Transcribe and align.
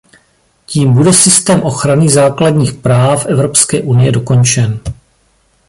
Tím 0.65 0.93
bude 0.93 1.13
systém 1.13 1.61
ochrany 1.63 2.09
základních 2.09 2.73
práv 2.73 3.25
Evropské 3.25 3.81
unie 3.81 4.11
dokončen. 4.11 4.79